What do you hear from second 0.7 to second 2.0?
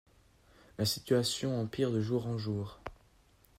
La situation empire